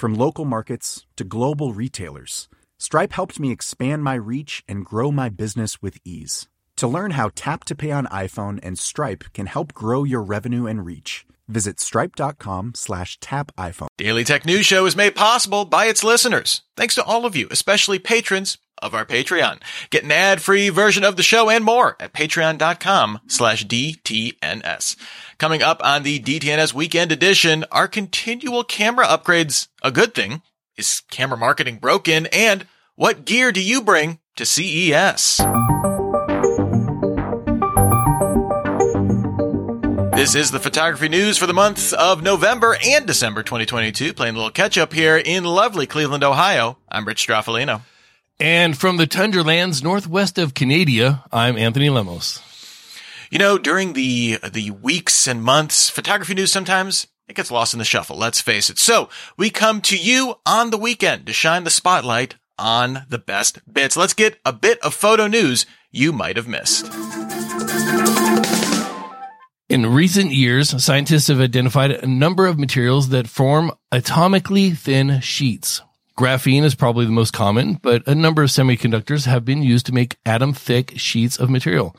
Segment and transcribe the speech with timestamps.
[0.00, 2.48] From local markets to global retailers,
[2.78, 6.48] Stripe helped me expand my reach and grow my business with ease.
[6.76, 10.64] To learn how Tap to Pay on iPhone and Stripe can help grow your revenue
[10.64, 13.88] and reach, visit stripe.com slash tap iPhone.
[13.98, 16.62] Daily Tech News Show is made possible by its listeners.
[16.78, 19.60] Thanks to all of you, especially patrons of our Patreon.
[19.90, 24.96] Get an ad-free version of the show and more at patreon.com slash DTNS.
[25.38, 30.42] Coming up on the DTNS Weekend Edition, are continual camera upgrades a good thing?
[30.76, 32.26] Is camera marketing broken?
[32.26, 35.40] And what gear do you bring to CES?
[40.20, 44.12] This is the photography news for the months of November and December 2022.
[44.12, 46.76] Playing a little catch up here in lovely Cleveland, Ohio.
[46.90, 47.80] I'm Rich Stroffolino.
[48.40, 52.40] And from the tundra lands northwest of Canada, I'm Anthony Lemos.
[53.30, 57.78] You know, during the the weeks and months, photography news sometimes it gets lost in
[57.78, 58.16] the shuffle.
[58.16, 58.78] Let's face it.
[58.78, 63.60] So we come to you on the weekend to shine the spotlight on the best
[63.70, 63.94] bits.
[63.94, 66.86] Let's get a bit of photo news you might have missed.
[69.68, 75.82] In recent years, scientists have identified a number of materials that form atomically thin sheets.
[76.20, 79.94] Graphene is probably the most common, but a number of semiconductors have been used to
[79.94, 81.96] make atom thick sheets of material.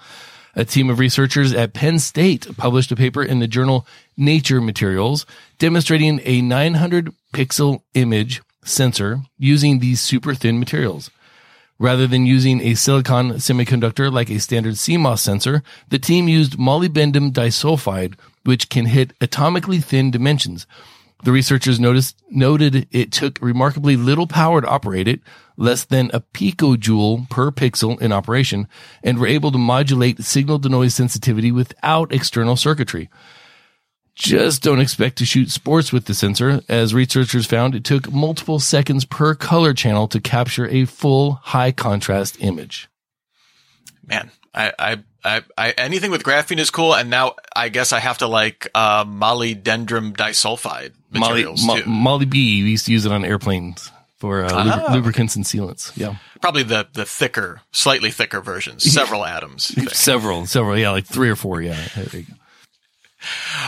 [0.55, 5.25] A team of researchers at Penn State published a paper in the journal Nature Materials
[5.57, 11.09] demonstrating a 900 pixel image sensor using these super thin materials.
[11.79, 17.31] Rather than using a silicon semiconductor like a standard CMOS sensor, the team used molybdenum
[17.31, 20.67] disulfide, which can hit atomically thin dimensions.
[21.23, 25.21] The researchers noticed, noted it took remarkably little power to operate it,
[25.55, 28.67] less than a picojoule per pixel in operation,
[29.03, 33.09] and were able to modulate signal to noise sensitivity without external circuitry.
[34.15, 36.61] Just don't expect to shoot sports with the sensor.
[36.67, 41.71] As researchers found, it took multiple seconds per color channel to capture a full high
[41.71, 42.89] contrast image.
[44.05, 47.99] Man, I, I, I, I anything with graphene is cool, and now I guess I
[47.99, 51.89] have to like uh, molybdenum disulfide materials Molly, too.
[51.89, 52.63] Mo- Molly B.
[52.63, 54.93] We used to use it on airplanes for uh, lubri- Ah.
[54.93, 55.95] lubricants and sealants.
[55.95, 59.65] Yeah, Probably the the thicker, slightly thicker versions, several atoms.
[59.95, 60.77] several, several.
[60.77, 61.61] Yeah, like three or four.
[61.61, 61.77] Yeah.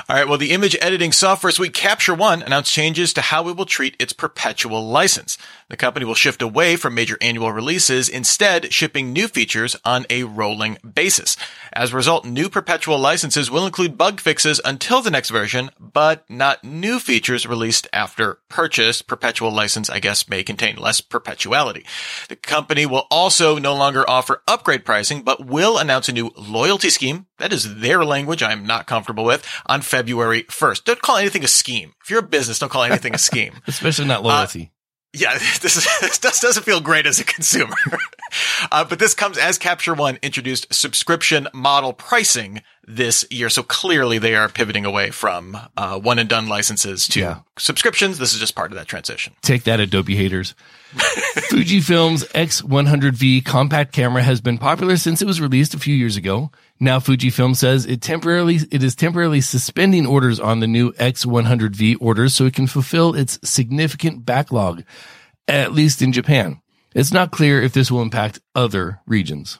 [0.09, 0.27] All right.
[0.27, 3.95] Well, the image editing software suite Capture One announced changes to how it will treat
[3.99, 5.37] its perpetual license.
[5.69, 10.23] The company will shift away from major annual releases, instead shipping new features on a
[10.23, 11.37] rolling basis.
[11.71, 16.29] As a result, new perpetual licenses will include bug fixes until the next version, but
[16.29, 19.01] not new features released after purchase.
[19.01, 21.85] Perpetual license, I guess, may contain less perpetuality.
[22.29, 26.89] The company will also no longer offer upgrade pricing, but will announce a new loyalty
[26.89, 27.27] scheme.
[27.39, 30.83] That is their language I'm not comfortable with on February 1st.
[30.83, 31.93] Don't call anything a scheme.
[32.03, 33.53] If you're a business, don't call anything a scheme.
[33.67, 34.71] Especially not loyalty.
[35.13, 37.75] Yeah, this, is, this does- doesn't feel great as a consumer.
[38.71, 43.49] uh, but this comes as Capture One introduced subscription model pricing this year.
[43.49, 47.39] So clearly they are pivoting away from uh, one and done licenses to Yeah.
[47.57, 48.17] subscriptions.
[48.17, 49.33] This is just part of that transition.
[49.41, 50.53] Take that, Adobe haters.
[51.49, 56.51] Fujifilm's X100V compact camera has been popular since it was released a few years ago.
[56.79, 62.35] Now Fujifilm says it temporarily it is temporarily suspending orders on the new X100V orders
[62.35, 64.83] so it can fulfill its significant backlog,
[65.47, 66.61] at least in Japan.
[66.93, 69.59] It's not clear if this will impact other regions.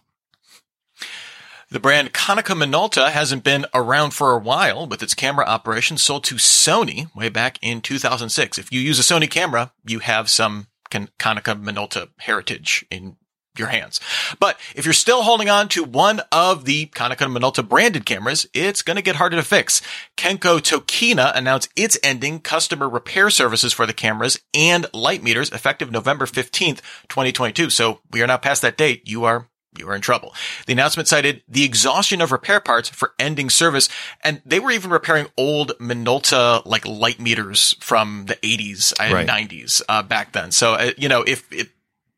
[1.73, 6.23] The brand Konica Minolta hasn't been around for a while with its camera operation sold
[6.25, 8.59] to Sony way back in 2006.
[8.59, 13.17] If you use a Sony camera, you have some Kon- Konica Minolta heritage in
[13.57, 13.99] your hands.
[14.39, 18.83] But if you're still holding on to one of the Konica Minolta branded cameras, it's
[18.83, 19.81] going to get harder to fix.
[20.15, 25.89] Kenko Tokina announced it's ending customer repair services for the cameras and light meters effective
[25.89, 27.71] November 15th, 2022.
[27.71, 29.09] So we are now past that date.
[29.09, 29.47] You are
[29.77, 30.33] you are in trouble.
[30.65, 33.89] The announcement cited the exhaustion of repair parts for ending service,
[34.21, 39.27] and they were even repairing old Minolta like light meters from the 80s and Right.
[39.27, 40.51] 90s uh, back then.
[40.51, 41.69] So uh, you know if if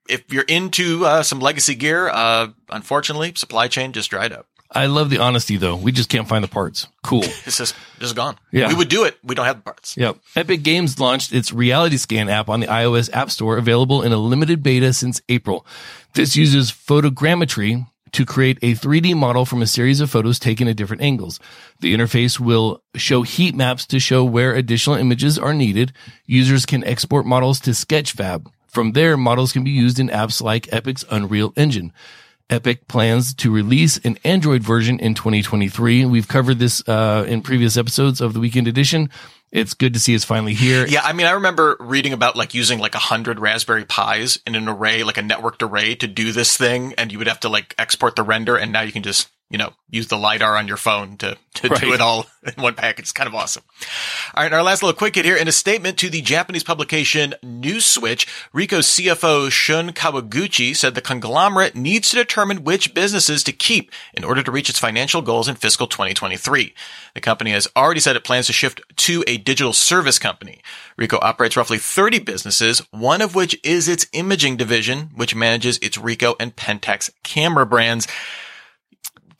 [0.07, 4.47] if you're into uh, some legacy gear, uh, unfortunately, supply chain just dried up.
[4.75, 5.75] I love the honesty though.
[5.75, 6.87] We just can't find the parts.
[7.03, 7.23] Cool.
[7.45, 8.37] It's just just gone.
[8.51, 8.67] Yeah.
[8.67, 9.17] we would do it.
[9.23, 9.95] We don't have the parts.
[9.97, 10.17] Yep.
[10.35, 14.17] Epic Games launched its Reality Scan app on the iOS App Store, available in a
[14.17, 15.65] limited beta since April.
[16.13, 20.77] This uses photogrammetry to create a 3D model from a series of photos taken at
[20.77, 21.39] different angles.
[21.81, 25.91] The interface will show heat maps to show where additional images are needed.
[26.25, 28.47] Users can export models to Sketchfab.
[28.67, 31.91] From there, models can be used in apps like Epic's Unreal Engine.
[32.49, 36.05] Epic plans to release an Android version in 2023.
[36.05, 39.09] We've covered this uh, in previous episodes of the Weekend Edition.
[39.51, 40.85] It's good to see it's finally here.
[40.85, 44.53] Yeah, I mean, I remember reading about like using like a hundred Raspberry Pis in
[44.53, 47.49] an array, like a networked array, to do this thing, and you would have to
[47.49, 50.67] like export the render, and now you can just you know use the lidar on
[50.67, 51.79] your phone to to Right.
[51.79, 53.03] do it all in one package.
[53.03, 53.63] It's kind of awesome.
[54.33, 56.65] All right, and our last little quick hit here in a statement to the Japanese
[56.65, 63.53] publication Newswitch, Ricoh's CFO Shun Kawaguchi said the conglomerate needs to determine which businesses to
[63.53, 66.73] keep in order to reach its financial goals in fiscal 2023.
[67.13, 70.59] The company has already said it plans to shift to a digital service company.
[70.99, 75.97] Ricoh operates roughly 30 businesses, one of which is its imaging division, which manages its
[75.97, 78.09] Ricoh and Pentax camera brands.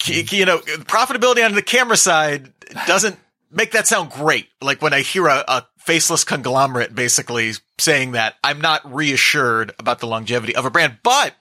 [0.07, 2.52] You know, profitability on the camera side
[2.88, 3.18] doesn't
[3.52, 4.48] make that sound great.
[4.62, 10.00] Like when I hear a, a faceless conglomerate basically saying that, I'm not reassured about
[10.00, 11.34] the longevity of a brand, but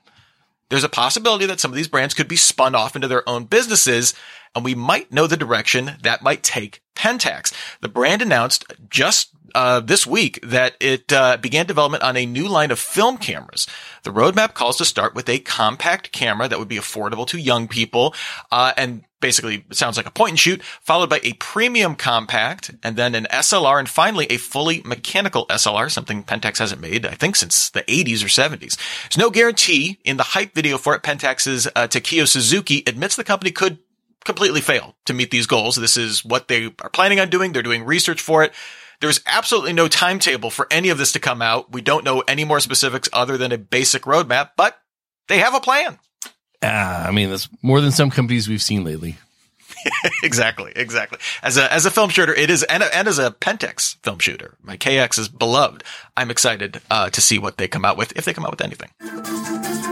[0.68, 3.44] there's a possibility that some of these brands could be spun off into their own
[3.44, 4.14] businesses,
[4.54, 7.52] and we might know the direction that might take Pentax.
[7.80, 12.48] The brand announced just uh, this week that it uh, began development on a new
[12.48, 13.66] line of film cameras.
[14.02, 17.68] The roadmap calls to start with a compact camera that would be affordable to young
[17.68, 18.14] people,
[18.50, 22.94] uh, and basically sounds like a point and shoot, followed by a premium compact, and
[22.94, 27.36] then an SLR, and finally a fully mechanical SLR, something Pentax hasn't made, I think,
[27.36, 28.76] since the 80s or 70s.
[28.76, 31.02] There's no guarantee in the hype video for it.
[31.02, 33.78] Pentax's uh, Takeo Suzuki admits the company could
[34.26, 35.76] completely fail to meet these goals.
[35.76, 37.52] This is what they are planning on doing.
[37.52, 38.52] They're doing research for it.
[39.00, 41.72] There's absolutely no timetable for any of this to come out.
[41.72, 44.76] We don't know any more specifics other than a basic roadmap, but
[45.28, 45.98] they have a plan.
[46.64, 49.16] Ah, I mean, that's more than some companies we've seen lately.
[50.22, 51.18] exactly, exactly.
[51.42, 54.54] As a as a film shooter, it is, and, and as a Pentax film shooter,
[54.62, 55.84] my KX is beloved.
[56.16, 58.62] I'm excited uh, to see what they come out with, if they come out with
[58.62, 59.83] anything.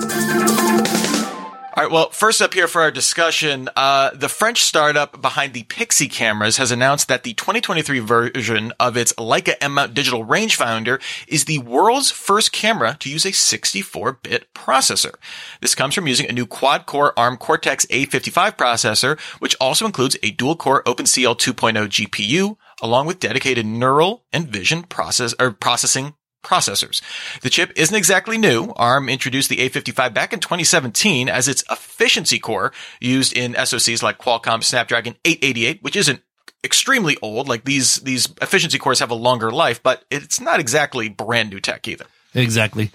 [1.75, 1.91] All right.
[1.91, 6.59] Well, first up here for our discussion, uh, the French startup behind the Pixii cameras
[6.59, 12.11] has announced that the 2023 version of its Leica M-mount digital rangefinder is the world's
[12.11, 15.15] first camera to use a 64-bit processor.
[15.63, 20.31] This comes from using a new quad-core ARM Cortex A55 processor, which also includes a
[20.31, 27.03] dual-core OpenCL 2.0 GPU, along with dedicated neural and vision process or processing processors.
[27.41, 28.73] The chip isn't exactly new.
[28.77, 34.19] ARM introduced the A55 back in 2017 as its efficiency core used in SoCs like
[34.19, 36.23] Qualcomm Snapdragon 888, which isn't
[36.65, 37.49] extremely old.
[37.49, 41.61] Like these, these efficiency cores have a longer life, but it's not exactly brand new
[41.61, 42.07] tech either.
[42.35, 42.91] Exactly.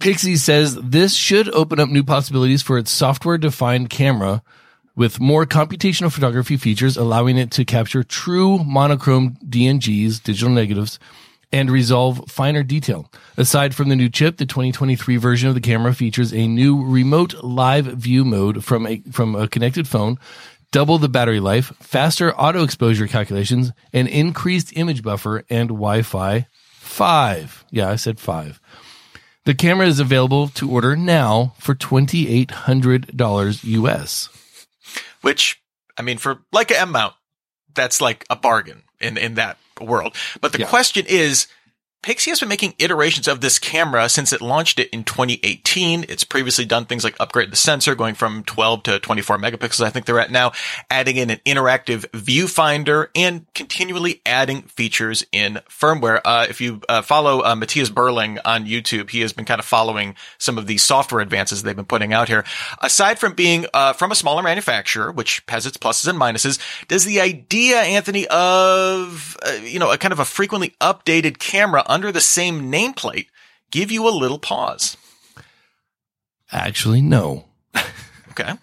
[0.00, 4.42] Pixii says this should open up new possibilities for its software defined camera
[4.94, 10.98] with more computational photography features, allowing it to capture true monochrome DNGs, digital negatives,
[11.52, 13.10] and resolve finer detail.
[13.36, 17.42] Aside from the new chip, the 2023 version of the camera features a new remote
[17.42, 20.18] live view mode from a, from a connected phone,
[20.72, 27.64] double the battery life, faster auto exposure calculations, an increased image buffer, and Wi-Fi 5.
[27.70, 28.60] Yeah, I said 5.
[29.44, 34.28] The camera is available to order now for $2,800 US.
[35.22, 35.62] Which,
[35.96, 37.14] I mean, for like a M mount,
[37.74, 40.14] that's like a bargain in, in that world.
[40.40, 40.66] But the Yeah.
[40.68, 41.46] question is,
[42.02, 46.06] Pixii has been making iterations of this camera since it launched it in 2018.
[46.08, 49.84] It's previously done things like upgrade the sensor, going from 12 to 24 megapixels.
[49.84, 50.52] I think they're at now,
[50.90, 56.20] adding in an interactive viewfinder and continually adding features in firmware.
[56.24, 59.64] Uh, if you uh, follow uh, Mattias Burling on YouTube, he has been kind of
[59.64, 62.44] following some of the software advances they've been putting out here.
[62.80, 67.04] Aside from being uh, from a smaller manufacturer, which has its pluses and minuses, does
[67.04, 72.12] the idea, Anthony, of uh, you know a kind of a frequently updated camera under
[72.12, 73.26] the same nameplate
[73.70, 74.96] give you a little pause?
[76.52, 77.44] Actually, no.
[78.30, 78.52] Okay.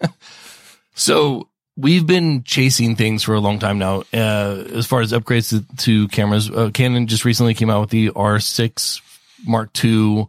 [0.98, 4.04] So we've been chasing things for a long time now.
[4.14, 7.90] Uh, as far as upgrades to, to cameras, uh, Canon just recently came out with
[7.90, 9.02] the R6
[9.46, 10.26] Mark II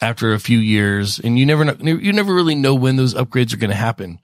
[0.00, 3.54] after a few years, and you never know, you never really know when those upgrades
[3.54, 4.18] are going to happen.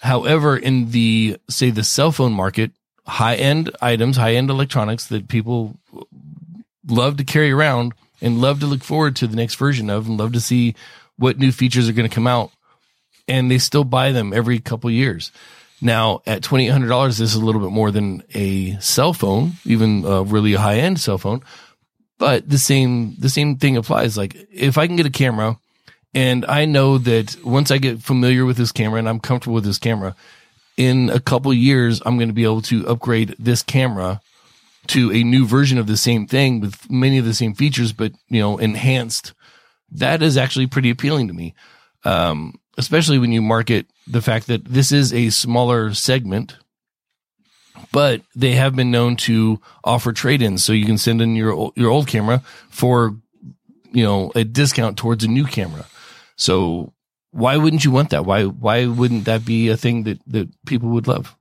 [0.00, 2.70] However, in the say the cell phone market,
[3.06, 5.76] high end items, high end electronics that people
[6.90, 10.18] love to carry around and love to look forward to the next version of, and
[10.18, 10.74] love to see
[11.16, 12.50] what new features are going to come out
[13.30, 15.30] and they still buy them every couple years.
[15.80, 19.14] Now at twenty eight hundred dollars, this is a little bit more than a cell
[19.14, 21.42] phone, even a really high end cell phone.
[22.18, 24.18] But the same the same thing applies.
[24.18, 25.58] Like if I can get a camera,
[26.12, 29.64] and I know that once I get familiar with this camera and I'm comfortable with
[29.64, 30.14] this camera,
[30.76, 34.20] in a couple years I'm going to be able to upgrade this camera
[34.90, 38.12] to a new version of the same thing with many of the same features, but
[38.28, 39.34] you know enhanced.
[39.90, 41.54] That is actually pretty appealing to me.
[42.04, 46.56] Um, especially when you market the fact that this is a smaller segment,
[47.92, 50.64] but they have been known to offer trade-ins.
[50.64, 53.16] So you can send in your, your old camera for,
[53.92, 55.86] you know, a discount towards a new camera.
[56.36, 56.94] So
[57.32, 58.24] why wouldn't you want that?
[58.24, 61.36] Why, why wouldn't that be a thing that, that people would love?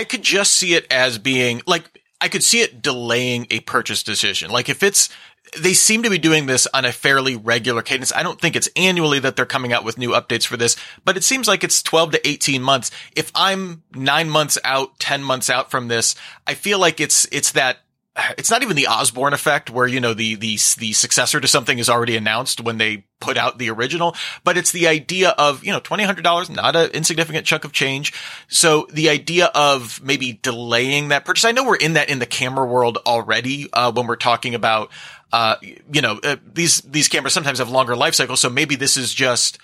[0.00, 4.02] I, could just see it as being like, I could see it delaying a purchase
[4.02, 4.50] decision.
[4.50, 5.08] Like if it's,
[5.56, 8.12] they seem to be doing this on a fairly regular cadence.
[8.12, 11.16] I don't think it's annually that they're coming out with new updates for this, but
[11.16, 12.90] it seems like it's 12 to 18 months.
[13.14, 16.14] If I'm nine months out, 10 months out from this,
[16.46, 17.78] I feel like it's, it's that
[18.38, 21.78] it's not even the Osborne effect where, you know, the, the, the successor to something
[21.78, 25.72] is already announced when they put out the original, but it's the idea of, you
[25.72, 28.12] know, $2,000, not an insignificant chunk of change.
[28.48, 31.44] So the idea of maybe delaying that purchase.
[31.44, 34.90] I know we're in that in the camera world already, uh, when we're talking about,
[35.32, 35.56] uh,
[35.92, 38.40] you know, uh, these, these cameras sometimes have longer life cycles.
[38.40, 39.58] So maybe this is just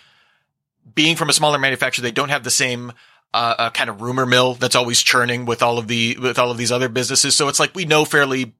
[0.94, 2.02] being from a smaller manufacturer.
[2.02, 2.92] They don't have the same,
[3.34, 6.50] uh, uh, kind of rumor mill that's always churning with all of the, with all
[6.50, 7.34] of these other businesses.
[7.34, 8.54] So it's like we know fairly,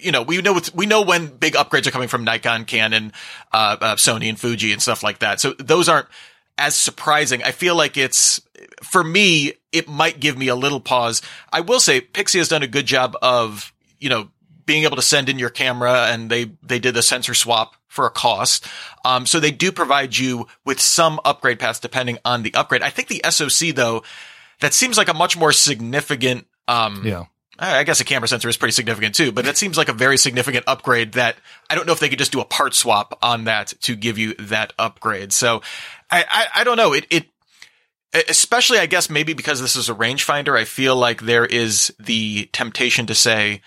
[0.00, 3.12] you know, we know, we know when big upgrades are coming from Nikon, Canon,
[3.52, 5.40] uh, uh, Sony and Fuji and stuff like that.
[5.40, 6.08] So those aren't
[6.56, 7.42] as surprising.
[7.44, 8.40] I feel like it's,
[8.82, 11.22] for me, it might give me a little pause.
[11.52, 14.30] I will say Pixii has done a good job of, you know,
[14.68, 18.04] being able to send in your camera and they, they did the sensor swap for
[18.06, 18.66] a cost.
[19.02, 22.82] Um, so they do provide you with some upgrade paths depending on the upgrade.
[22.82, 24.04] I think the SOC though,
[24.60, 27.24] that seems like a much more significant, um, Yeah.
[27.58, 30.16] I guess a camera sensor is pretty significant too, but that seems like a very
[30.18, 31.36] significant upgrade that
[31.68, 34.16] I don't know if they could just do a part swap on that to give
[34.18, 35.32] you that upgrade.
[35.32, 35.62] So
[36.10, 36.92] I, I, I don't know.
[36.92, 37.26] It, it,
[38.28, 42.48] especially I guess maybe because this is a rangefinder, I feel like there is the
[42.52, 43.62] temptation to say,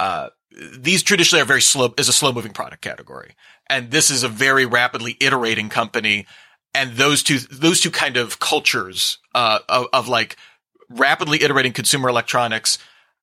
[0.00, 0.30] uh,
[0.78, 3.34] these traditionally are very slow, is a slow moving product category.
[3.68, 6.26] And this is a very rapidly iterating company.
[6.74, 10.36] And those two, those two kind of cultures, uh, of, of like
[10.88, 12.78] rapidly iterating consumer electronics.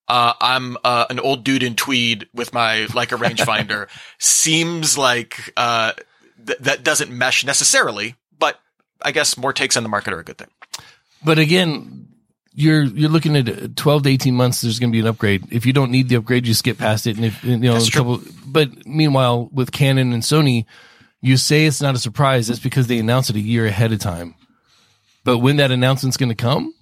[0.06, 5.52] Uh, I'm, uh, an old dude in tweed with my, like a rangefinder seems like,
[5.56, 5.92] uh,
[6.46, 8.58] th- that doesn't mesh necessarily, but
[9.02, 10.48] I guess more takes on the market are a good thing.
[11.24, 12.07] But again,
[12.58, 15.46] you're you're looking at uh, 12 to 18 months there's going to be an upgrade.
[15.52, 18.20] If you don't need the upgrade you skip past it and if you know couple
[18.46, 20.66] but meanwhile with canon and sony
[21.20, 24.00] you say it's not a surprise that's because they announce it a year ahead of
[24.00, 24.34] time.
[25.24, 26.74] But when that announcement's going to come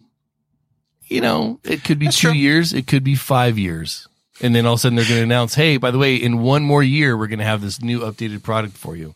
[1.05, 2.37] you know it could be That's two true.
[2.37, 4.09] years it could be five years.
[4.41, 6.41] And then all of a sudden they're going to announce hey by the way in
[6.41, 9.15] one more year we're going to have this new updated product for you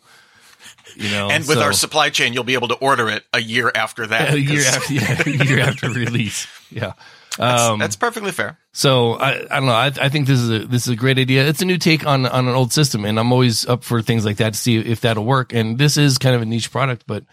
[0.96, 3.40] you know And with so- our supply chain, you'll be able to order it a
[3.40, 4.34] year after that.
[4.34, 6.92] a year after yeah, a year after release yeah
[7.38, 8.58] um That's perfectly fair.
[8.72, 9.72] So I, I don't know.
[9.72, 11.46] I, I think this is a this is a great idea.
[11.46, 14.24] It's a new take on on an old system, and I'm always up for things
[14.24, 15.54] like that to see if that'll work.
[15.54, 17.24] And this is kind of a niche product, but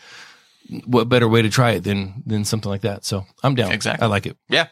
[0.85, 3.05] what better way to try it than than something like that?
[3.05, 3.71] So I'm down.
[3.71, 4.05] Exactly.
[4.05, 4.37] I like it.
[4.49, 4.67] Yeah.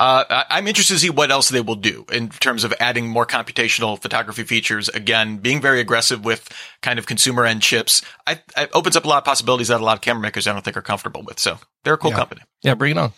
[0.00, 3.08] Uh, I- I'm interested to see what else they will do in terms of adding
[3.08, 4.88] more computational photography features.
[4.88, 6.48] Again, being very aggressive with
[6.82, 8.02] kind of consumer end chips.
[8.26, 10.52] I, it opens up a lot of possibilities that a lot of camera makers I
[10.52, 11.40] don't think are comfortable with.
[11.40, 12.42] So they're a cool company.
[12.62, 13.12] Yeah, bring it on.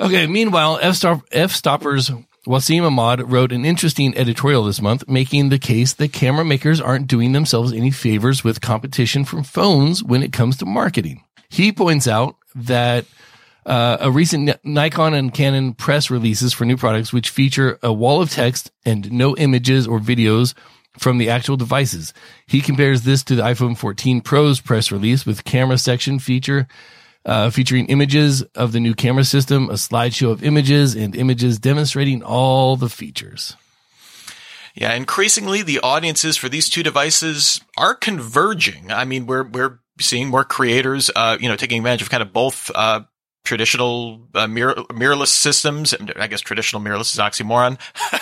[0.00, 0.26] Okay.
[0.26, 6.44] Meanwhile, Fstoppers Wasim Ahmad wrote an interesting editorial this month, making the case that camera
[6.44, 11.22] makers aren't doing themselves any favors with competition from phones when it comes to marketing.
[11.50, 13.04] He points out that
[13.66, 18.22] uh, a recent Nikon and Canon press releases for new products, which feature a wall
[18.22, 20.54] of text and no images or videos
[20.98, 22.12] from the actual devices.
[22.46, 26.66] He compares this to the iPhone 14 Pro's press release with camera section feature
[27.24, 32.22] uh, featuring images of the new camera system, a slideshow of images and images demonstrating
[32.22, 33.56] all the features.
[34.74, 38.92] Yeah, increasingly the audiences for these two devices are converging.
[38.92, 42.32] I mean, we're we're seeing more creators, uh, you know, taking advantage of kind of
[42.32, 43.00] both uh,
[43.44, 45.94] traditional uh, mirror, mirrorless systems.
[46.16, 47.78] I guess traditional mirrorless is oxymoron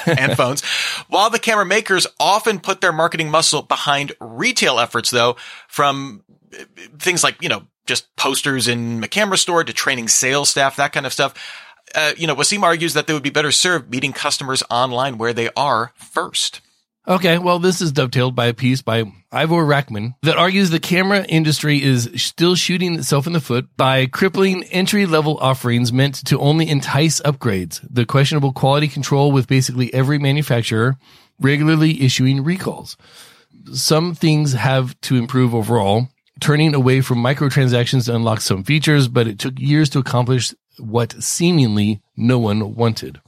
[0.18, 0.64] and phones.
[1.08, 5.36] While the camera makers often put their marketing muscle behind retail efforts, though,
[5.68, 6.22] from
[6.58, 6.64] uh,
[6.98, 10.92] things like, you know, just posters in a camera store to training sales staff, that
[10.92, 11.34] kind of stuff.
[11.94, 15.32] Uh, you know, Wasim argues that they would be better served meeting customers online where
[15.32, 16.60] they are first.
[17.08, 21.24] Okay, well, this is dovetailed by a piece by Ivor Rackham that argues the camera
[21.24, 26.38] industry is still shooting itself in the foot by crippling entry level offerings meant to
[26.40, 30.96] only entice upgrades, the questionable quality control with basically every manufacturer
[31.38, 32.96] regularly issuing recalls.
[33.72, 36.08] Some things have to improve overall,
[36.40, 41.22] turning away from microtransactions to unlock some features, but it took years to accomplish what
[41.22, 43.20] seemingly no one wanted.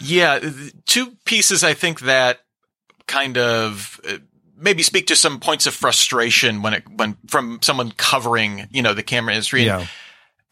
[0.00, 0.40] Yeah,
[0.86, 2.40] two pieces I think that
[3.06, 4.18] kind of uh,
[4.56, 8.94] maybe speak to some points of frustration when it when from someone covering you know
[8.94, 9.64] the camera industry.
[9.64, 9.86] Yeah.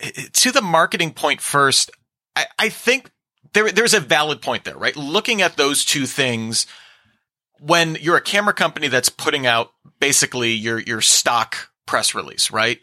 [0.01, 1.91] And to the marketing point first,
[2.35, 3.11] I, I think
[3.53, 4.97] there there's a valid point there, right?
[4.97, 6.67] Looking at those two things,
[7.61, 12.81] when you're a camera company that's putting out basically your your stock press release, right?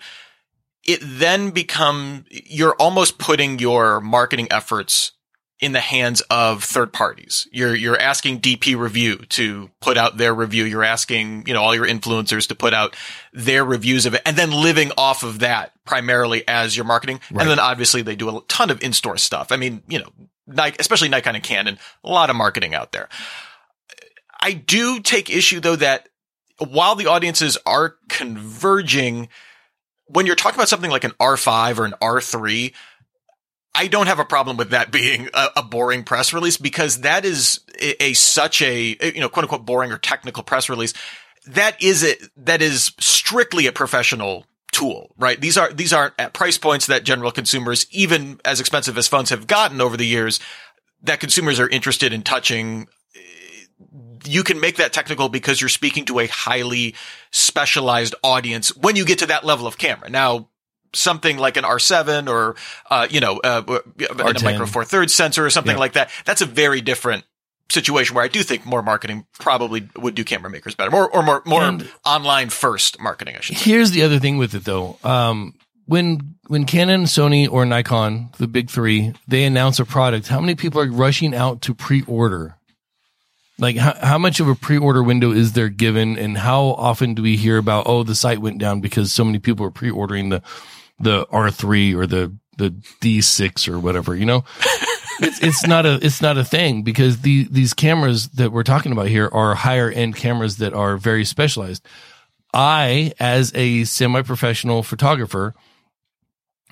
[0.86, 5.13] It then become you're almost putting your marketing efforts
[5.59, 7.47] in the hands of third parties.
[7.51, 10.65] You're you're asking DP Review to put out their review.
[10.65, 12.95] You're asking, you know, all your influencers to put out
[13.31, 17.21] their reviews of it and then living off of that primarily as your marketing.
[17.31, 17.41] Right.
[17.41, 19.51] And then obviously they do a ton of in-store stuff.
[19.51, 20.09] I mean, you know,
[20.47, 23.07] Nike, especially Nikon and Canon, a lot of marketing out there.
[24.41, 26.09] I do take issue though that
[26.57, 29.29] while the audiences are converging,
[30.07, 32.74] when you're talking about something like an R5 or an R3,
[33.75, 37.25] I don't have a problem with that being a, a boring press release because that
[37.25, 40.94] is a, a, such a you know quote unquote boring or technical press release.
[41.48, 42.24] That is it.
[42.38, 45.39] That is strictly a professional tool, right?
[45.39, 49.29] These are these aren't at price points that general consumers, even as expensive as phones
[49.29, 50.39] have gotten over the years,
[51.03, 52.88] that consumers are interested in touching.
[54.24, 56.96] You can make that technical because you're speaking to a highly
[57.31, 60.09] specialized audience when you get to that level of camera.
[60.09, 60.50] Now,
[60.96, 62.55] something like an R7 or,
[62.90, 63.79] uh, you know, uh,
[64.10, 65.79] a micro four thirds sensor or something yeah.
[65.79, 66.10] like that.
[66.25, 67.25] That's a very different
[67.70, 71.24] situation where I do think more marketing probably would do camera makers better, more or
[71.24, 73.36] more more and online first marketing.
[73.38, 73.58] I should.
[73.58, 73.72] Say.
[73.72, 74.98] Here's the other thing with it though.
[75.03, 75.55] Um,
[75.86, 80.55] when when Canon, Sony, or Nikon, the big three, they announce a product, how many
[80.55, 82.55] people are rushing out to pre-order?
[83.58, 87.22] Like how, how much of a pre-order window is there given, and how often do
[87.22, 90.42] we hear about oh the site went down because so many people are pre-ordering the
[91.00, 92.70] the R3 or the, the
[93.01, 94.44] D6 or whatever, you know?
[95.20, 98.92] it's, it's not a, it's not a thing because the, these cameras that we're talking
[98.92, 101.86] about here are higher end cameras that are very specialized.
[102.53, 105.53] I, as a semi-professional photographer,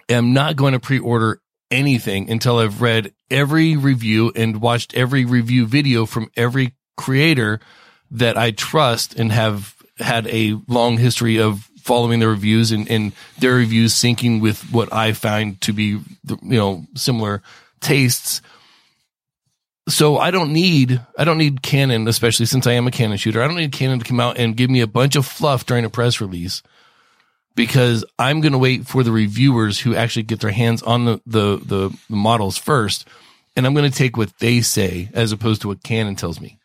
[0.08, 5.66] am not going to pre-order anything until I've read every review and watched every review
[5.66, 7.60] video from every creator
[8.12, 13.12] that I trust and have had a long history of following the reviews and, and
[13.40, 17.44] their reviews syncing with what I find to be, you know, similar
[17.82, 18.42] tastes.
[19.90, 23.44] So I don't need, I don't need Canon, especially since I am a Canon shooter.
[23.44, 25.84] I don't need Canon to come out and give me a bunch of fluff during
[25.84, 26.64] a press release
[27.54, 31.22] because I'm going to wait for the reviewers who actually get their hands on the,
[31.26, 33.06] the, the models first.
[33.58, 36.60] And I'm going to take what they say as opposed to what Canon tells me.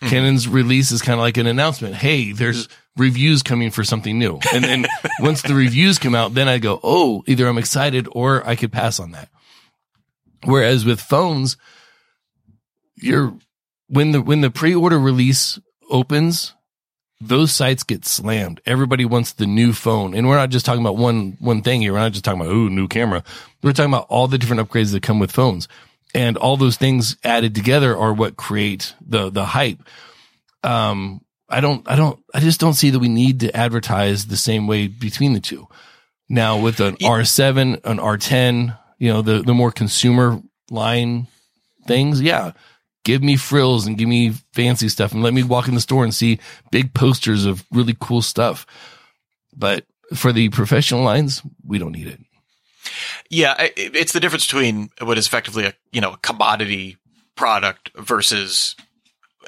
[0.00, 0.08] Mm-hmm.
[0.08, 1.94] Canon's release is kind of like an announcement.
[1.94, 4.38] Hey, there's reviews coming for something new.
[4.52, 4.86] And then
[5.20, 8.72] once the reviews come out, then I go, oh, either I'm excited or I could
[8.72, 9.28] pass on that.
[10.44, 11.56] Whereas with phones,
[12.96, 13.34] you're
[13.88, 15.58] when the when the pre-order release
[15.90, 16.54] opens,
[17.20, 18.60] those sites get slammed.
[18.64, 20.14] Everybody wants the new phone.
[20.14, 21.92] And we're not just talking about one one thing here.
[21.92, 23.22] We're not just talking about, ooh, new camera.
[23.62, 25.68] We're talking about all the different upgrades that come with phones.
[26.14, 29.82] And all those things added together are what create the the hype.
[30.62, 34.36] Um, I don't, I don't, I just don't see that we need to advertise the
[34.36, 35.68] same way between the two.
[36.28, 41.26] Now with an R7, an R10, you know, the, the more consumer line
[41.86, 42.52] things, yeah,
[43.04, 46.04] give me frills and give me fancy stuff and let me walk in the store
[46.04, 46.38] and see
[46.70, 48.66] big posters of really cool stuff.
[49.56, 49.84] But
[50.14, 52.20] for the professional lines, we don't need it.
[53.28, 56.96] Yeah, it's the difference between what is effectively a you know a commodity
[57.36, 58.74] product versus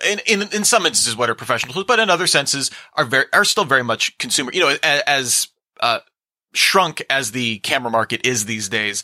[0.07, 3.27] in, in in some instances what are professional tools, but in other senses are very
[3.33, 4.51] are still very much consumer.
[4.53, 5.49] You know, as, as
[5.81, 5.99] uh,
[6.55, 9.03] shrunk as the camera market is these days,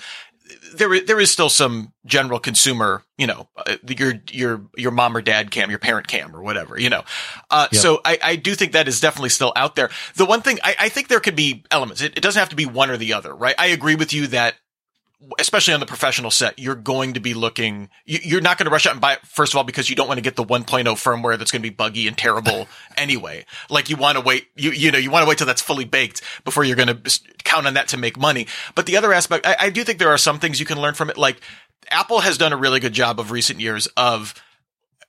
[0.74, 5.16] there is, there is still some general consumer, you know, uh, your your your mom
[5.16, 7.05] or dad cam, your parent cam, or whatever, you know.
[7.51, 7.81] Uh, yep.
[7.81, 9.90] So I, I do think that is definitely still out there.
[10.14, 12.03] The one thing I, I think there could be elements.
[12.03, 13.55] It, it doesn't have to be one or the other, right?
[13.59, 14.55] I agree with you that
[15.38, 18.87] especially on the professional set, you're going to be looking, you're not going to rush
[18.87, 20.64] out and buy it, first of all, because you don't want to get the 1.0
[20.64, 23.44] firmware that's going to be buggy and terrible anyway.
[23.68, 25.85] Like you want to wait, you, you know, you want to wait till that's fully
[25.85, 28.46] baked before you're going to count on that to make money.
[28.74, 30.94] But the other aspect, I, I do think there are some things you can learn
[30.94, 31.18] from it.
[31.18, 31.40] Like
[31.90, 34.35] Apple has done a really good job of recent years of,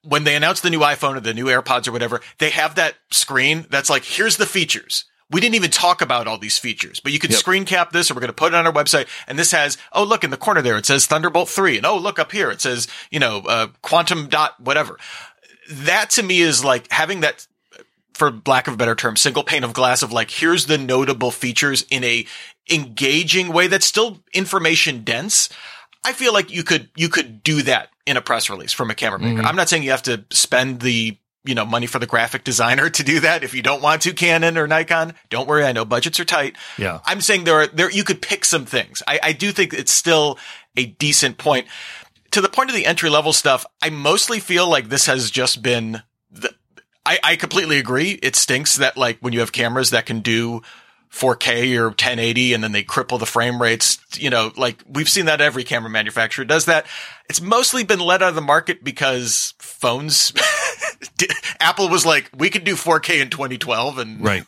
[0.02, 2.95] when they announce the new iPhone or the new AirPods or whatever, they have that
[3.12, 7.12] screen that's like, here's the features we didn't even talk about all these features, but
[7.12, 7.39] you can yep.
[7.39, 9.08] screen cap this or we're going to put it on our website.
[9.28, 11.78] And this has, oh, look in the corner there, it says Thunderbolt 3.
[11.78, 14.98] And oh, look up here, it says, you know, uh, quantum dot, whatever.
[15.72, 17.46] That to me is like having that,
[18.13, 21.32] for lack of a better term, single pane of glass of like, here's the notable
[21.32, 22.26] features in a
[22.72, 25.50] engaging way that's still information dense.
[26.04, 28.96] I feel like you could, you could do that in a press release from a
[28.96, 29.39] camera maker.
[29.39, 29.46] Mm-hmm.
[29.46, 32.89] I'm not saying you have to spend the you know, money for the graphic designer
[32.89, 33.43] to do that.
[33.43, 35.63] If you don't want to Canon or Nikon, don't worry.
[35.63, 36.56] I know budgets are tight.
[36.78, 36.99] Yeah.
[37.06, 39.02] I'm saying there are, there, you could pick some things.
[39.08, 40.38] I, I do think it's still
[40.75, 41.67] a decent point.
[42.32, 45.63] To the point of the entry level stuff, I mostly feel like this has just
[45.63, 46.54] been the,
[47.06, 48.12] I, I completely agree.
[48.21, 50.62] It stinks that like when you have cameras that can do
[51.12, 53.99] 4K or 1080 and then they cripple the frame rates.
[54.17, 56.86] You know, like we've seen that every camera manufacturer does that.
[57.30, 60.32] It's mostly been let out of the market because phones,
[61.60, 64.24] Apple was like, we could do 4K in 2012 and.
[64.24, 64.46] Right.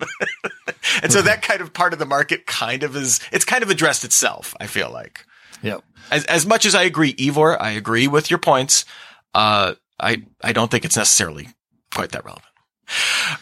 [1.02, 3.70] and so that kind of part of the market kind of is, it's kind of
[3.70, 5.24] addressed itself, I feel like.
[5.62, 5.82] Yep.
[6.10, 8.84] As, as much as I agree, Ivor, I agree with your points.
[9.32, 11.48] Uh, I, I don't think it's necessarily
[11.94, 12.46] quite that relevant.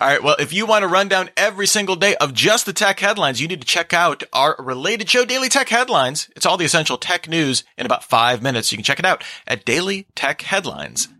[0.01, 0.23] All right.
[0.23, 3.41] Well, if you want to run down every single day of just the tech headlines,
[3.41, 6.29] you need to check out our related show, Daily Tech Headlines.
[6.37, 8.71] It's all the essential tech news in about five minutes.
[8.71, 11.20] You can check it out at dailytechheadlines.com.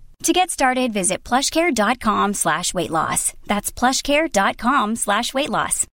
[0.23, 3.33] To get started, visit plushcare.com slash weight loss.
[3.47, 5.87] That's plushcare.com slash weight loss.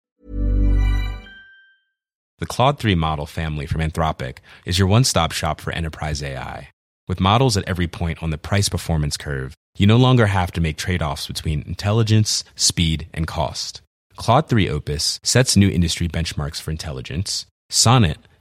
[2.38, 6.68] The Claude 3 model family from Anthropic is your one-stop shop for enterprise AI.
[7.08, 10.60] With models at every point on the price performance curve, you no longer have to
[10.60, 13.80] make trade offs between intelligence, speed, and cost.
[14.16, 17.46] Claude 3 Opus sets new industry benchmarks for intelligence.
[17.70, 18.18] Sonnet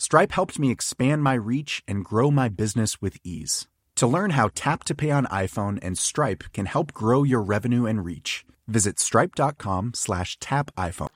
[0.00, 3.66] Stripe helped me expand my reach and grow my business with ease.
[3.96, 7.84] To learn how Tap to Pay on iPhone and Stripe can help grow your revenue
[7.84, 11.08] and reach, visit stripe.com slash tap iPhone.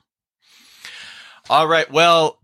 [1.49, 1.89] All right.
[1.89, 2.39] Well,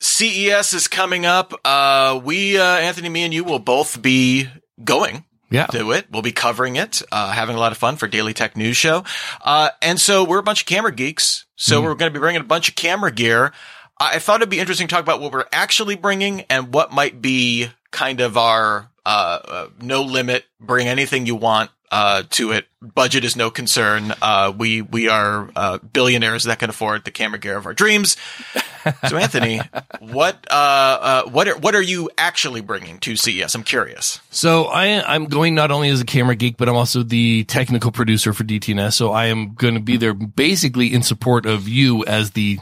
[0.00, 1.54] CES is coming up.
[1.64, 4.48] Uh, we, uh, Anthony, me and you will both be
[4.84, 5.66] going yeah.
[5.66, 6.06] do it.
[6.10, 9.04] We'll be covering it, uh, having a lot of fun for Daily Tech News Show.
[9.42, 11.46] Uh, and so we're a bunch of camera geeks.
[11.56, 11.84] So mm.
[11.84, 13.52] we're going to be bringing a bunch of camera gear.
[14.00, 17.20] I thought it'd be interesting to talk about what we're actually bringing and what might
[17.20, 22.66] be kind of our, uh, uh no limit, bring anything you want uh, to it.
[22.80, 24.14] Budget is no concern.
[24.22, 28.16] Uh, we we are uh, billionaires that can afford the camera gear of our dreams.
[29.08, 29.60] So, Anthony,
[29.98, 33.54] what uh, uh, what are what are you actually bringing to CES?
[33.54, 34.20] I'm curious.
[34.30, 37.92] So I I'm going not only as a camera geek, but I'm also the technical
[37.92, 38.94] producer for DTNS.
[38.94, 42.58] So I am going to be there basically in support of you as the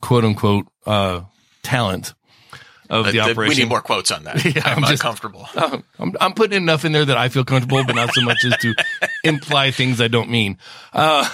[0.00, 1.22] quote unquote uh,
[1.62, 2.14] talent
[2.90, 3.56] of Uh, the th- operation.
[3.56, 4.42] We need more quotes on that.
[4.56, 5.46] Yeah, I'm, I'm just- comfortable.
[5.56, 8.44] Um, I'm, I'm putting enough in there that I feel comfortable, but not so much
[8.44, 8.74] as to
[9.24, 10.56] imply things I don't mean.
[10.92, 11.28] Uh,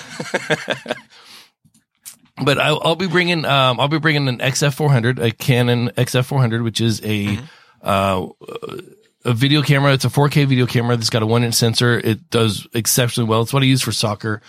[2.44, 6.80] but I'll, I'll be bringing, um, I'll be bringing an XF400, a Canon XF400, which
[6.80, 7.38] is a,
[7.82, 8.26] uh,
[9.24, 9.92] a video camera.
[9.92, 11.98] It's a 4K video camera that's got a one inch sensor.
[11.98, 13.42] It does exceptionally well.
[13.42, 14.42] It's what I use for soccer.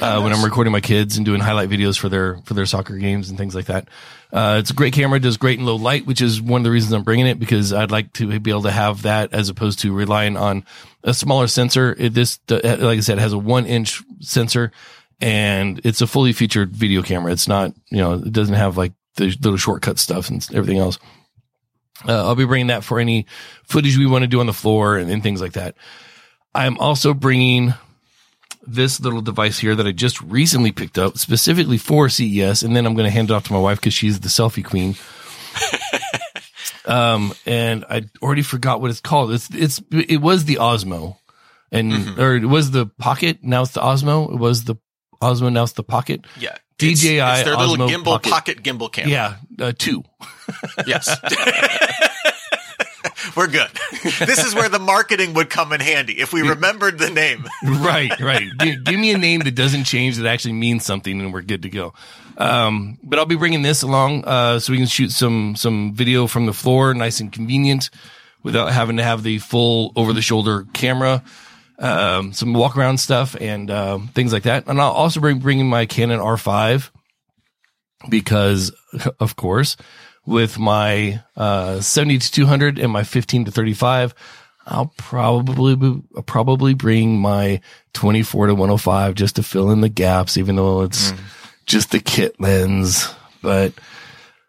[0.00, 2.96] Uh, when I'm recording my kids and doing highlight videos for their, for their soccer
[2.96, 3.88] games and things like that.
[4.32, 5.18] Uh, it's a great camera.
[5.18, 7.72] Does great in low light, which is one of the reasons I'm bringing it because
[7.72, 10.64] I'd like to be able to have that as opposed to relying on
[11.02, 11.96] a smaller sensor.
[11.98, 14.70] It, this, uh, like I said, has a one inch sensor
[15.20, 17.32] and it's a fully featured video camera.
[17.32, 20.98] It's not, you know, it doesn't have like the little shortcut stuff and everything else.
[22.06, 23.26] Uh, I'll be bringing that for any
[23.64, 25.74] footage we want to do on the floor and, and things like that.
[26.54, 27.74] I'm also bringing
[28.68, 32.62] this little device here that I just recently picked up specifically for CES.
[32.62, 34.64] And then I'm going to hand it off to my wife because she's the selfie
[34.64, 34.94] queen.
[36.86, 39.32] um, and I already forgot what it's called.
[39.32, 41.16] It's, it's, it was the Osmo
[41.72, 43.38] and, or it was the pocket.
[43.42, 44.32] Now it's the Osmo.
[44.32, 44.76] It was the
[45.20, 45.52] Osmo.
[45.52, 46.26] Now it's the pocket.
[46.38, 46.56] Yeah.
[46.78, 47.04] DJI It's,
[47.40, 48.30] it's their little Osmo gimbal Pocket.
[48.30, 48.62] pocket.
[48.62, 49.10] gimbal camera.
[49.10, 49.36] Yeah.
[49.58, 50.04] Uh, two.
[50.86, 51.08] Yes.
[53.38, 53.70] We're good.
[54.26, 57.48] This is where the marketing would come in handy if we remembered the name.
[57.64, 58.48] right, right.
[58.58, 61.62] Give, give me a name that doesn't change that actually means something, and we're good
[61.62, 61.94] to go.
[62.36, 66.26] Um, but I'll be bringing this along uh, so we can shoot some some video
[66.26, 67.90] from the floor, nice and convenient,
[68.42, 71.22] without having to have the full over the shoulder camera.
[71.78, 74.66] Um, some walk around stuff and um, things like that.
[74.66, 76.90] And I'll also bring bringing my Canon R5
[78.08, 78.72] because,
[79.20, 79.76] of course,
[80.28, 84.14] with my uh, 70 to 200 and my 15 to 35,
[84.66, 87.60] I'll probably be- I'll probably bring my
[87.94, 91.12] 24 to 105 just to fill in the gaps, even though it's
[91.64, 93.08] just the kit lens.
[93.40, 93.72] But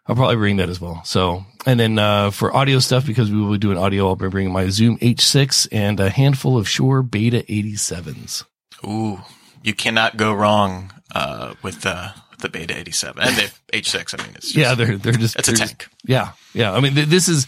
[0.06, 1.00] I'll probably bring that as well.
[1.04, 4.28] So, and then uh, for audio stuff, because we will be doing audio, I'll be
[4.28, 8.44] bringing my Zoom H6 and a handful of Shure Beta 87s.
[8.84, 9.20] Ooh,
[9.62, 14.18] you cannot go wrong uh, with the the Beta 87 and the H6.
[14.18, 15.88] I mean, it's just, Yeah, they're they're just it's a they're just- tank.
[16.04, 16.72] Yeah, yeah.
[16.72, 17.46] I mean, th- this is.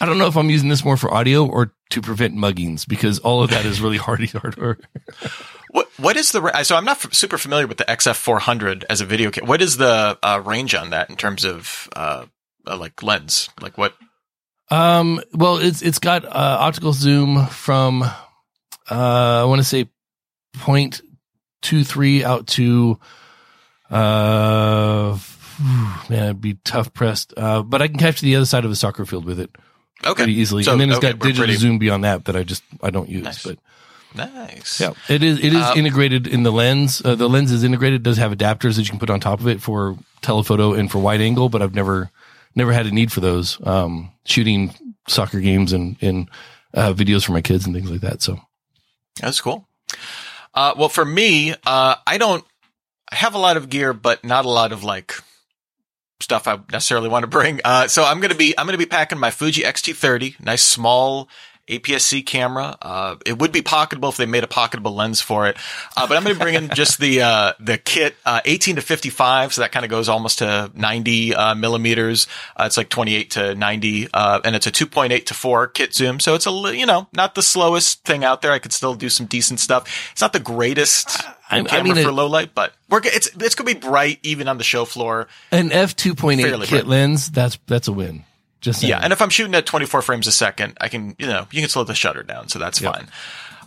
[0.00, 3.18] I don't know if I'm using this more for audio or to prevent muggings because
[3.18, 4.78] all of that is really hardy hardware.
[5.70, 9.04] What what is the so I'm not f- super familiar with the XF400 as a
[9.04, 9.48] video camera.
[9.48, 12.26] What is the uh, range on that in terms of uh,
[12.66, 13.48] uh, like lens?
[13.60, 13.94] Like what?
[14.70, 18.12] Um, well, it's it's got uh, optical zoom from uh,
[18.90, 19.88] I want to say
[20.58, 21.02] point
[21.60, 23.00] two three out to
[23.90, 25.18] uh
[26.08, 27.34] man, it'd be tough pressed.
[27.36, 29.50] Uh, but I can catch the other side of a soccer field with it
[30.04, 32.36] Okay, pretty easily, So, and then it's okay, got digital pretty- zoom beyond that that
[32.36, 33.24] I just I don't use.
[33.24, 33.42] Nice.
[33.42, 33.58] But
[34.14, 34.80] Nice.
[34.80, 37.02] yeah, it is it is Um, integrated in the lens.
[37.04, 38.00] Uh, the lens is integrated.
[38.00, 40.90] It does have adapters that you can put on top of it for telephoto and
[40.90, 42.10] for wide angle, but I've never
[42.54, 43.58] never had a need for those.
[43.66, 44.74] Um, shooting
[45.08, 46.28] soccer games and and
[46.74, 48.22] uh, videos for my kids and things like that.
[48.22, 48.40] So
[49.20, 49.66] That's cool.
[50.54, 52.44] Uh, well, for me, uh, I don't
[53.10, 55.14] I have a lot of gear, but not a lot of like
[56.20, 57.60] stuff I necessarily want to bring.
[57.64, 61.28] Uh, so I'm gonna be I'm gonna be packing my Fuji X-T30, nice small
[61.68, 62.76] APS-C camera.
[62.80, 65.56] Uh, it would be pocketable if they made a pocketable lens for it.
[65.96, 68.82] Uh, but I'm going to bring in just the, uh, the kit, uh, 18 to
[68.82, 69.52] 55.
[69.54, 72.26] So that kind of goes almost to 90, uh, millimeters.
[72.56, 74.08] Uh, it's like 28 to 90.
[74.14, 76.20] Uh, and it's a 2.8 to 4 kit zoom.
[76.20, 78.52] So it's a, you know, not the slowest thing out there.
[78.52, 80.10] I could still do some decent stuff.
[80.12, 83.28] It's not the greatest I- I camera mean, for it- low light, but we're, it's,
[83.40, 85.28] it's going to be bright even on the show floor.
[85.50, 88.24] an f two point eight kit lens that's that's a win.
[88.60, 88.90] Just saying.
[88.90, 91.60] Yeah, and if I'm shooting at 24 frames a second, I can, you know, you
[91.60, 92.92] can slow the shutter down, so that's Yep.
[92.94, 93.08] fine.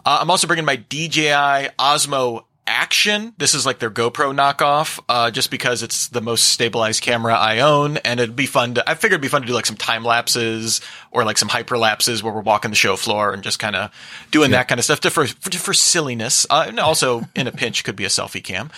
[0.06, 3.34] Uh, I'm also bringing my DJI Osmo Action.
[3.38, 7.60] This is like their GoPro knockoff, uh, just because it's the most stabilized camera I
[7.60, 8.90] own, and it'd be fun to.
[8.90, 10.80] I figured it'd be fun to do like some time lapses
[11.12, 13.92] or like some hyperlapses where we're walking the show floor and just kind of
[14.30, 16.46] doing that kind of stuff to, for, for for silliness.
[16.50, 18.70] Uh, and also in a pinch could be a selfie cam.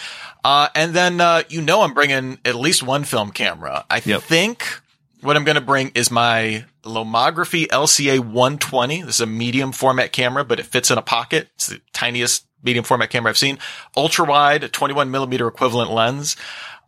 [0.43, 3.85] Uh, and then uh, you know I'm bringing at least one film camera.
[3.89, 4.21] I Yep.
[4.23, 4.81] think
[5.23, 9.03] what I'm going to bring is my Lomography LCA 120.
[9.03, 11.49] This is a medium format camera, but it fits in a pocket.
[11.55, 13.57] It's the tiniest medium format camera I've seen.
[13.95, 16.35] Ultra wide, 21 millimeter equivalent lens.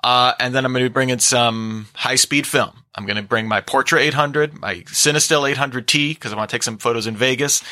[0.05, 2.83] Uh, and then I'm going to be bringing some high speed film.
[2.93, 6.61] I'm going to bring my Portra 800, my Cinestill 800T, because I want to take
[6.63, 7.63] some photos in Vegas,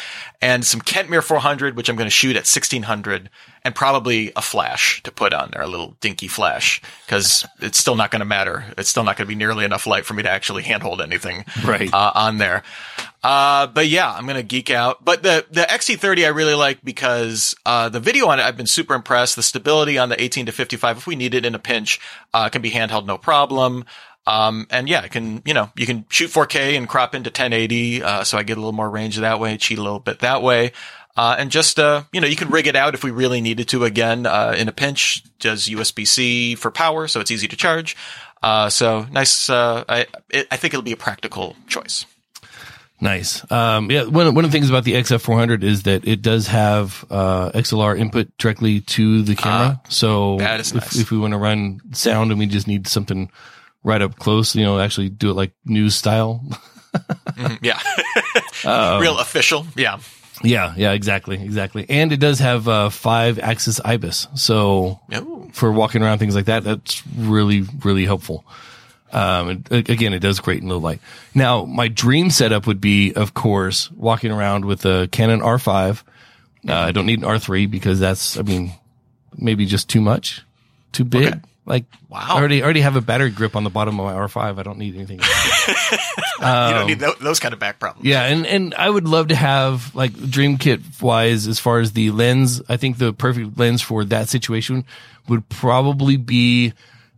[0.41, 3.30] and some Kentmere 400, which I'm going to shoot at 1600,
[3.63, 7.96] and probably a flash to put on there, a little dinky flash, because it's still
[7.96, 8.65] not going to matter.
[8.80, 11.46] It's still not going to be nearly enough light for me to actually handhold anything
[11.63, 11.93] Right.
[11.93, 12.63] uh, on there.
[13.23, 15.03] Uh, but yeah, I'm going to geek out.
[15.05, 18.67] But the, the XT30 I really like because, uh, the video on it, I've been
[18.67, 19.38] super impressed.
[19.38, 22.01] The stability on the 18 to 55, if we need it in a pinch,
[22.33, 23.86] uh, can be handheld, no problem.
[24.25, 28.03] Um, and yeah, it can, you know, you can shoot 4K and crop into 1080.
[28.03, 30.41] Uh, so I get a little more range that way, cheat a little bit that
[30.41, 30.73] way.
[31.15, 33.67] Uh, and just, uh, you know, you can rig it out if we really needed
[33.69, 37.07] to again, uh, in a pinch, does USB-C for power.
[37.07, 37.95] So it's easy to charge.
[38.41, 39.49] Uh, so nice.
[39.49, 42.05] Uh, I, it, I think it'll be a practical choice.
[43.04, 43.52] Nice.
[43.52, 47.04] Um, yeah, one, one of the things about the XF400 is that it does have
[47.10, 49.82] uh, XLR input directly to the camera.
[49.89, 51.00] so that is if, nice.
[51.00, 53.30] if we want to run sound and we just need something
[53.84, 56.42] right up close, you know, actually do it like news style.
[57.63, 57.80] Yeah.
[59.00, 59.66] Real official.
[59.76, 59.98] Yeah.
[60.44, 61.88] yeah, yeah, exactly, exactly.
[61.89, 64.28] And it does have uh, five axis IBIS.
[64.36, 65.50] So Ooh.
[65.54, 68.46] for walking around things like that, that's really, really helpful.
[69.13, 70.99] Um, again, it does great in low light.
[71.36, 76.02] Now, my dream setup would be, of course, walking around with a Canon R5.
[76.67, 78.71] Uh, I don't need an R3 because that's, I mean,
[79.38, 80.41] maybe just too much,
[80.93, 81.28] too big.
[81.28, 81.39] Okay.
[81.65, 82.19] Like, Wow.
[82.21, 84.60] I already, already have a battery grip on the bottom of my R5.
[84.60, 85.19] I don't need anything.
[86.39, 88.06] you don't need tho- those kind of back problems.
[88.06, 91.80] Um, Yeah, and and I would love to have like dream kit wise as far
[91.80, 92.62] as the lens.
[92.69, 94.86] I think the perfect lens for that situation
[95.28, 96.73] would probably be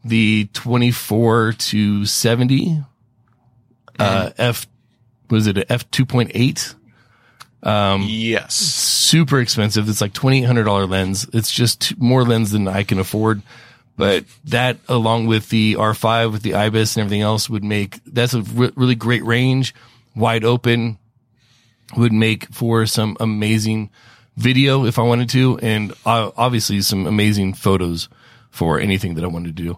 [0.06, 2.84] the 24 to 70
[4.00, 4.68] uh f
[5.30, 6.76] was it a f 2.8
[8.08, 8.54] Yes.
[8.54, 9.90] super expensive.
[9.90, 11.28] It's like $2800 lens.
[11.34, 13.42] It's just more lens than i can afford.
[13.98, 18.34] But that along with the r5 with the ibis and everything else would make that's
[18.36, 19.74] a re- really great range.
[20.16, 20.98] Wide open
[21.98, 23.90] would make for some amazing
[24.38, 28.10] video if i wanted to and uh, obviously some amazing photos
[28.56, 29.78] for anything that i wanted to do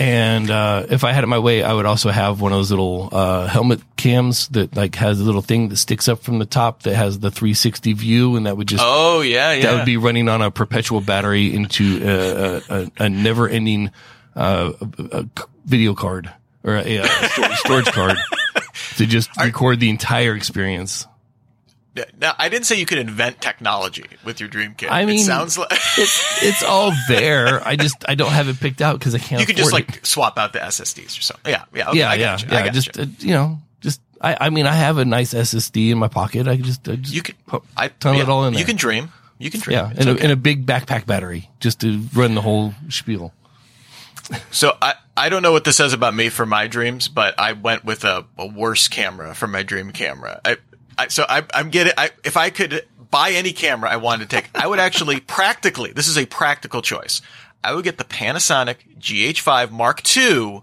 [0.00, 2.70] and uh, if I had it my way, I would also have one of those
[2.70, 6.46] little uh, helmet cams that like has a little thing that sticks up from the
[6.46, 9.62] top that has the 360 view, and that would just Oh yeah, yeah.
[9.62, 13.90] that would be running on a perpetual battery into a, a, a, never-ending
[14.34, 15.26] uh, a-
[15.66, 16.32] video card
[16.64, 18.16] or a, a storage, storage card
[18.96, 21.06] to just record the entire experience.
[22.18, 24.92] Now, I didn't say you could invent technology with your dream kit.
[24.92, 27.66] I mean, it sounds like It's it's all there.
[27.66, 29.40] I just I don't have it picked out because I can't.
[29.40, 29.74] you could just it.
[29.74, 31.50] like swap out the SSDs or something.
[31.50, 32.66] Yeah, yeah, okay, yeah, I yeah, I yeah.
[32.66, 32.70] gotcha.
[32.70, 36.08] Just uh, you know, just I, I mean, I have a nice SSD in my
[36.08, 36.46] pocket.
[36.46, 38.60] I could just, I just you can, put, I tunnel yeah, it all in there.
[38.60, 39.10] You can dream.
[39.38, 39.78] You can dream.
[39.78, 40.20] yeah, and, okay.
[40.20, 43.32] a, and a big backpack battery just to run the whole spiel.
[44.50, 47.52] So I, I don't know what this says about me for my dreams, but I
[47.52, 50.40] went with a, a worse camera for my dream camera.
[50.44, 50.58] I,
[51.00, 51.94] I so I, I'm getting.
[51.96, 55.92] I, if I could buy any camera I wanted to take, I would actually practically.
[55.92, 57.22] This is a practical choice.
[57.64, 60.62] I would get the Panasonic GH5 Mark II.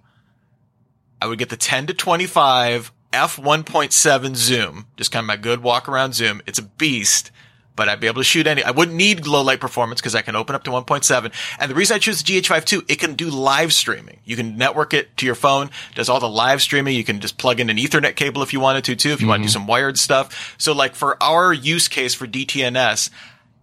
[1.20, 5.64] I would get the 10 to 25 f 1.7 zoom, just kind of my good
[5.64, 6.42] walk around zoom.
[6.46, 7.32] It's a beast
[7.78, 8.62] but I'd be able to shoot any.
[8.62, 11.32] I wouldn't need low light performance because I can open up to 1.7.
[11.60, 14.20] And the reason I choose the GH5 too, it can do live streaming.
[14.26, 16.96] You can network it to your phone, does all the live streaming.
[16.96, 19.28] You can just plug in an Ethernet cable if you wanted to too, if you
[19.28, 19.54] want to do mm-hmm.
[19.54, 20.56] some wired stuff.
[20.58, 23.10] So like for our use case for DTNS,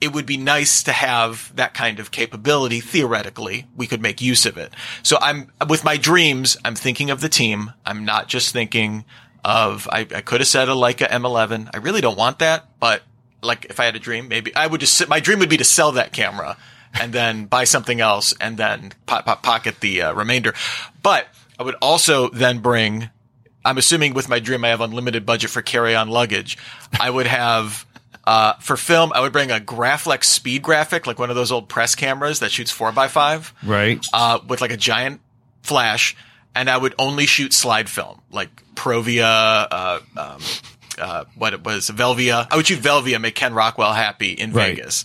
[0.01, 2.81] it would be nice to have that kind of capability.
[2.81, 4.73] Theoretically, we could make use of it.
[5.03, 7.73] So I'm, with my dreams, I'm thinking of the team.
[7.87, 9.05] I'm not just thinking
[9.45, 11.71] of, I, I could have said a Leica M11.
[11.73, 13.03] I really don't want that, but
[13.45, 15.65] like if I had a dream, maybe I would just my dream would be to
[15.65, 16.57] sell that camera
[17.01, 20.55] and then buy something else and then po- po- pocket the uh, remainder.
[21.03, 21.27] But
[21.59, 23.11] I would also then bring,
[23.65, 26.59] I'm assuming with my dream, I have unlimited budget for carry on luggage.
[26.99, 27.87] I would have,
[28.27, 31.69] uh, for film, I would bring a Graflex speed graphic, like one of those old
[31.69, 34.05] press cameras that shoots four by five Right.
[34.13, 35.21] uh, with like a giant
[35.63, 36.17] flash,
[36.55, 40.41] and I would only shoot slide film, like Provia, uh, um,
[40.99, 42.47] uh, what it was, Velvia.
[42.51, 44.77] I would shoot Velvia, make Ken Rockwell happy in Right.
[44.77, 45.05] Vegas.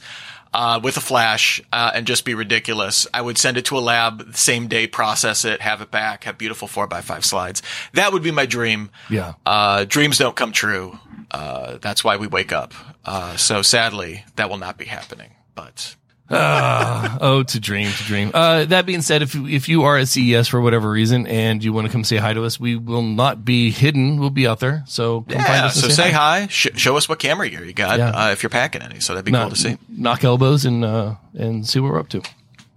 [0.52, 3.06] Uh, with a flash, uh, and just be ridiculous.
[3.14, 6.40] I would send it to a lab, same day, process it, have it back, have
[6.40, 7.62] beautiful four by five slides.
[7.94, 8.90] That would be my dream.
[9.12, 9.34] Yeah.
[9.46, 10.98] Uh, dreams don't come true.
[11.30, 12.74] Uh, that's why we wake up.
[13.06, 15.96] Uh, so sadly, that will not be happening, but
[16.32, 18.32] oh, to dream, to dream.
[18.34, 21.64] Uh, that being said, if you, if you are at CES for whatever reason and
[21.64, 24.20] you want to come say hi to us, we will not be hidden.
[24.20, 24.84] We'll be out there.
[24.88, 25.82] So come find Yeah, us.
[25.82, 26.48] so say hi.
[26.48, 28.10] Sh- show us what camera gear you got Yeah.
[28.12, 29.00] uh, if you're packing any.
[29.00, 29.78] So that'd be cool to see.
[29.90, 32.22] knock elbows and uh, and see what we're up to.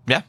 [0.06, 0.22] Yeah.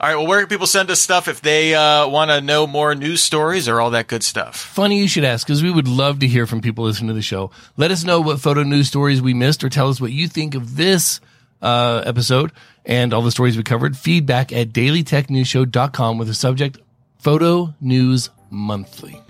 [0.00, 0.16] All right.
[0.16, 3.22] Well, where can people send us stuff if they uh, want to know more news
[3.22, 4.56] stories or all that good stuff?
[4.56, 7.22] Funny you should ask, because we would love to hear from people listening to the
[7.22, 7.50] show.
[7.78, 10.54] Let us know what photo news stories we missed, or tell us what you think
[10.54, 11.20] of this
[11.62, 12.52] uh, episode
[12.84, 13.96] and all the stories we covered.
[13.96, 16.78] Feedback at dailytechnewsshow.com with the subject
[17.18, 19.20] Photo News Monthly.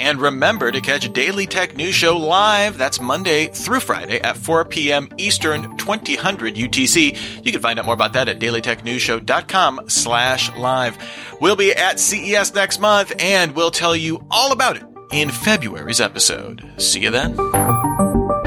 [0.00, 2.78] And remember to catch Daily Tech News Show live.
[2.78, 5.10] That's Monday through Friday at 4 p.m.
[5.18, 7.44] Eastern, 2000 UTC.
[7.44, 10.96] You can find out more about that at dailytechnewsshow.com slash live.
[11.38, 16.00] We'll be at CES next month and we'll tell you all about it in February's
[16.00, 16.66] episode.
[16.78, 18.39] See you then.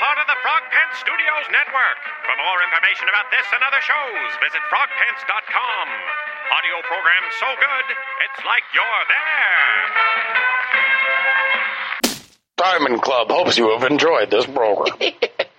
[0.00, 2.00] Part of the Frog Pants Studios Network.
[2.24, 5.86] For more information about this and other shows, visit frogpants.com.
[6.56, 7.86] Audio program so good,
[8.24, 9.60] it's like you're there.
[12.56, 14.96] Diamond Club hopes you have enjoyed this program.